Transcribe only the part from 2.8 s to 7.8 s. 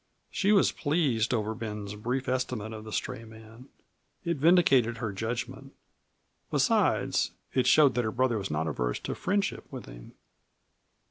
the stray man. It vindicated her judgment. Besides, it